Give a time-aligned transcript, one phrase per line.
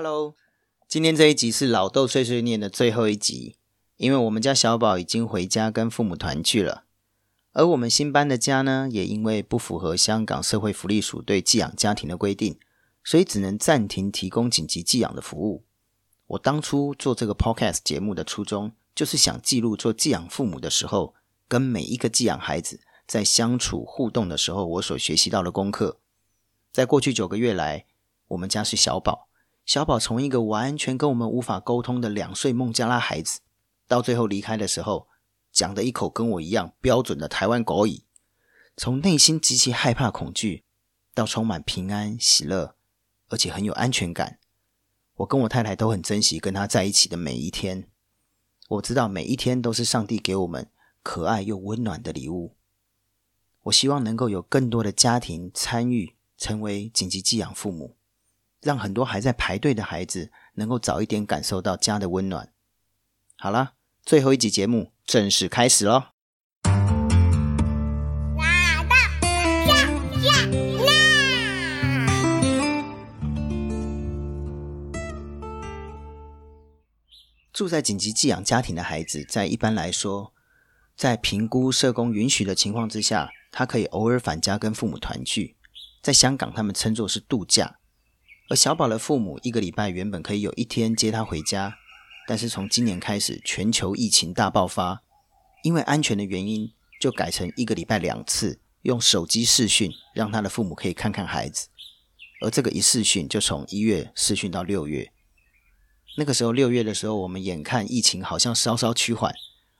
[0.00, 0.36] Hello，
[0.86, 3.56] 今天这一集是老豆碎碎念的最后一集，
[3.96, 6.84] 因为我们家小宝已经回家跟父母团聚了，
[7.52, 12.60] 而我们新搬的家呢，也因为不符合香港社会福利署对寄养家庭的规定，
[13.02, 15.64] 所以只能暂停提供紧急寄养的服务。
[16.28, 21.16] 我当初做这个 Podcast 节目的初衷，就是想记录做寄养父母的时候，
[21.48, 25.98] 跟每一个寄养孩子在相处互动的时候，我所学习到的功课。
[26.70, 27.86] 在过去九个月来，
[28.28, 29.27] 我们家是小宝。
[29.68, 33.40] 小宝从一个完全跟我们无法沟通的两岁孟加拉孩子，
[33.86, 35.08] 到最后离开的时候，
[35.52, 38.00] 讲的一口跟我一样标准的台湾国语，
[38.78, 40.64] 从内心极其害怕、恐惧，
[41.12, 42.76] 到充满平安、喜乐，
[43.28, 44.38] 而且很有安全感。
[45.16, 47.90] 我跟我太太都很珍惜跟他在一起的每一天。
[48.70, 50.70] 我知道每一天都是上帝给我们
[51.02, 52.56] 可爱又温暖的礼物。
[53.64, 57.97] 我希望能够有更多的家庭参与，成为紧急寄养父母。
[58.60, 62.52] 让很多还在排队的孩子能够早一点感受到家的温暖。
[63.36, 66.04] 好了，最后一集节目正式开始喽！
[77.52, 80.32] 住在紧急寄养家庭的孩子，在一般来说，
[80.96, 85.56] 在评估社工允许的情况之下，他可以偶尔返家跟父母团聚。
[86.00, 87.78] 在香港，他们称作是度假。
[88.50, 91.76] 而小宝的父母一个礼拜原本可以有一天接他回家，
[92.26, 95.02] 但是从今年开始，全球疫情大爆发，
[95.62, 101.68] 因为安全的原因，就改成一个礼拜两次，用手机视讯，让他的父母可以看看孩子。
[102.40, 105.12] 而这个一视讯就从一月视讯到六月。
[106.16, 109.34] 那个时候六月的时候，我们眼看疫情好像稍稍趋缓，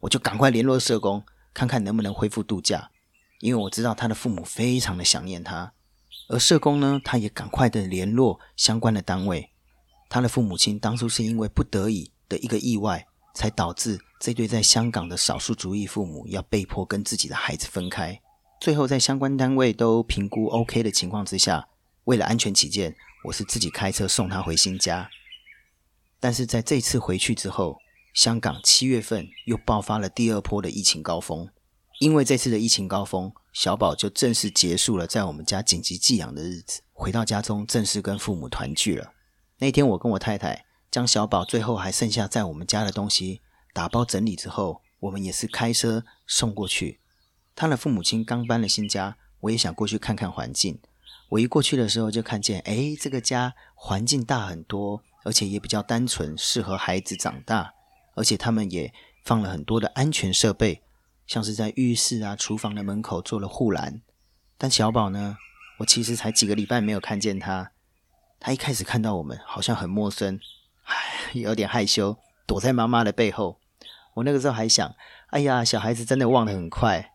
[0.00, 2.92] 我就赶快联络社工，看看能不能恢复度假，
[3.40, 5.72] 因为我知道他的父母非常的想念他。
[6.32, 9.50] 而社工呢，他也赶快的联络相关的单位。
[10.08, 18.18] 他的父母亲当初是因为不得已的一个意外，才导致这对在香港的少数族裔父母要被迫跟自己的孩子分开。
[18.62, 21.68] 最后在相关单位都评估 OK 的情况之下，
[22.04, 25.10] 为了安全起见，我是自己开车送他回新家。
[26.18, 27.76] 但是在这次回去之后，
[28.14, 31.50] 香港七月份又爆发了第二波的疫情高峰。
[32.00, 33.30] 因为这次的疫情高峰。
[33.52, 39.12] 小宝就正式结束了在我们家紧急寄养的日子，回到家中正式跟父母团聚了。
[39.58, 43.42] 那天我跟我太太将小宝最后还剩下在我们家的东西
[43.74, 47.00] 打包整理之后，我们也是开车送过去。
[47.54, 50.80] 他的父母亲刚搬了新家，我也想过去看看环境。
[51.28, 57.74] 我一过去的时候就看见，哎，这个家环境大很多，而且也比较单纯，适合孩子长大，
[58.14, 58.92] 而且他们也
[59.24, 60.82] 放了很多的安全设备。
[61.32, 64.02] 像是在浴室啊、厨房的门口做了护栏，
[64.58, 65.38] 但小宝呢，
[65.78, 67.72] 我其实才几个礼拜没有看见他。
[68.38, 70.38] 他一开始看到我们，好像很陌生，
[70.84, 73.58] 唉，有点害羞，躲在妈妈的背后。
[74.12, 74.94] 我那个时候还想，
[75.28, 77.12] 哎呀，小孩子真的忘得很快。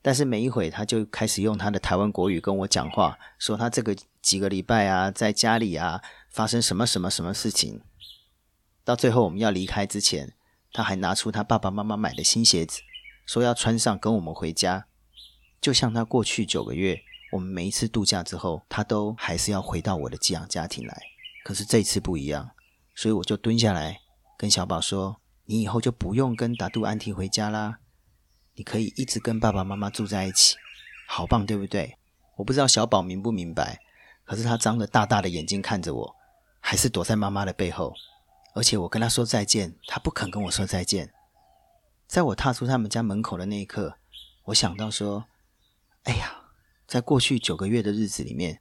[0.00, 7.82] 但是没一会，他就开始用他的台湾国语跟我讲话，说他这个几个礼拜啊，在家里啊，发生什么什么什么事情。
[8.82, 10.32] 到最后我们要离开之前，
[10.72, 12.80] 他还拿出他爸爸妈妈买的新鞋子。
[13.26, 14.86] 说要穿上跟我们回家，
[15.60, 17.00] 就像他过去九个月，
[17.32, 21.02] 我们每一次度假之后，他都还是要回到我的寄养家庭来。
[21.44, 22.50] 可是这次不一样，
[22.94, 24.00] 所以我就蹲下来
[24.36, 27.78] 跟小宝说：“你以后就不用跟达杜安提回家啦，
[28.54, 30.56] 你可以一直跟爸爸妈妈住在一起，
[31.08, 31.96] 好棒，对不对？”
[32.36, 33.78] 我不知道小宝明不明白，
[34.24, 36.16] 可是他张着大大的眼睛看着我，
[36.60, 37.94] 还是躲在妈妈的背后。
[38.54, 41.12] 而且我跟他说再见，他不肯跟我说再见。
[42.12, 43.96] 在我踏出他们家门口的那一刻，
[44.44, 45.24] 我想到说
[46.04, 46.42] ：“哎呀，
[46.86, 48.60] 在过去九个月的日子里面，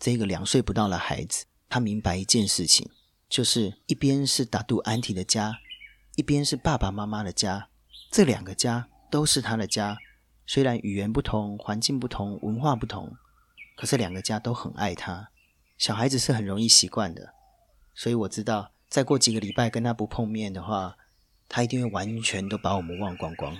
[0.00, 2.90] 这个两岁不到的孩子，他明白一件事情，
[3.28, 5.60] 就是一边是达杜安提的家，
[6.16, 7.68] 一边是爸爸妈妈的家，
[8.10, 9.96] 这两个家都是他的家。
[10.44, 13.16] 虽然语言不同、环境不同、文化不同，
[13.76, 15.30] 可是两个家都很爱他。
[15.76, 17.32] 小孩子是很容易习惯的，
[17.94, 20.96] 所以我知道，再过几个礼拜跟他不碰面的话。”
[21.48, 23.56] 他一定会完全都把我们忘光光，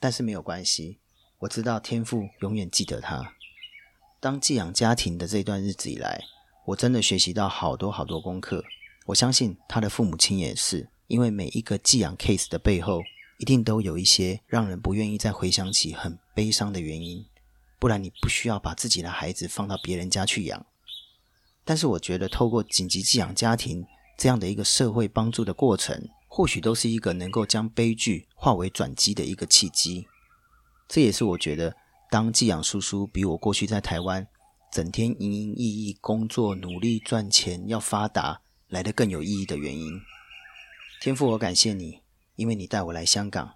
[0.00, 0.98] 但是没有关系，
[1.40, 3.34] 我知道天父永远记得他。
[4.18, 6.24] 当寄养家庭的这段日子以来，
[6.64, 8.64] 我真的学习到好多好多功课。
[9.06, 13.02] 我相信他的父母亲也是，因为每一个寄养 case 的背后，
[13.38, 17.24] 一定都有一些让人不愿意再回想起很悲伤的原因，
[17.78, 20.66] 不然你不需要把自己的孩子放到别人家去养。
[21.64, 26.08] 但是我觉得，透过紧急寄养家庭这样的一个社会帮助的过程。
[26.36, 30.06] 或许都是一个能够将悲剧化为转机的一个契机。
[30.86, 31.74] 这也是我觉得，
[32.10, 34.28] 当寄养叔叔比我过去在台湾
[34.70, 39.98] 整天营营役役工作、努力赚钱、要发达来得更有意义的原因。
[41.00, 42.02] 天父，我感谢你，
[42.34, 43.54] 因为你带我来香港，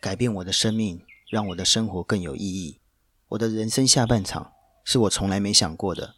[0.00, 2.80] 改变我的生命，让我的生活更有意义。
[3.28, 4.50] 我的人生下半场
[4.86, 6.14] 是我从来没想过的，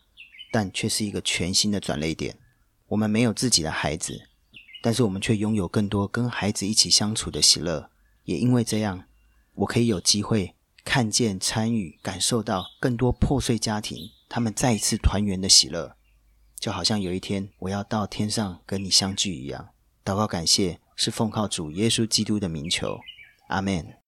[0.52, 2.38] 但却是一个全新的转捩点。
[2.86, 4.28] 我们没有自己的孩子，
[4.84, 7.90] 但是我们却拥有更多跟孩子一起相处的喜乐。
[8.24, 9.04] 也因为这样，
[9.54, 10.54] 我可以有机会
[10.84, 15.96] 看见、参与、感受到更多破碎家庭他们再一次团圆的喜乐，
[16.60, 19.70] 就好像有一天我要到天上跟你相聚一样。
[20.04, 23.00] 祷告感谢，是奉靠主耶稣基督的名求，
[23.48, 24.03] 阿门。